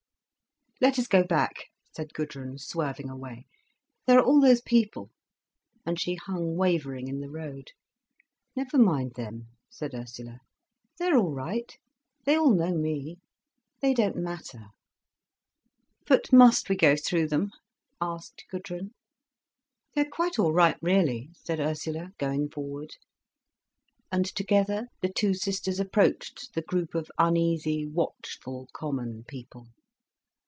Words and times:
"Let 0.83 0.97
us 0.97 1.05
go 1.05 1.23
back," 1.23 1.67
said 1.95 2.11
Gudrun, 2.11 2.57
swerving 2.57 3.07
away. 3.07 3.45
"There 4.07 4.17
are 4.17 4.23
all 4.25 4.41
those 4.41 4.61
people." 4.61 5.11
And 5.85 5.99
she 6.01 6.15
hung 6.15 6.55
wavering 6.55 7.07
in 7.07 7.19
the 7.19 7.29
road. 7.29 7.67
"Never 8.55 8.79
mind 8.79 9.13
them," 9.13 9.49
said 9.69 9.93
Ursula, 9.93 10.39
"they're 10.97 11.15
all 11.17 11.35
right. 11.35 11.71
They 12.25 12.35
all 12.35 12.49
know 12.55 12.73
me, 12.75 13.17
they 13.79 13.93
don't 13.93 14.15
matter." 14.15 14.69
"But 16.07 16.33
must 16.33 16.67
we 16.67 16.75
go 16.75 16.95
through 16.95 17.27
them?" 17.27 17.51
asked 18.01 18.43
Gudrun. 18.49 18.95
"They're 19.93 20.09
quite 20.11 20.39
all 20.39 20.51
right, 20.51 20.77
really," 20.81 21.29
said 21.35 21.59
Ursula, 21.59 22.09
going 22.17 22.49
forward. 22.49 22.95
And 24.11 24.25
together 24.25 24.87
the 25.03 25.13
two 25.15 25.35
sisters 25.35 25.79
approached 25.79 26.55
the 26.55 26.63
group 26.63 26.95
of 26.95 27.11
uneasy, 27.19 27.85
watchful 27.85 28.67
common 28.73 29.25
people. 29.25 29.67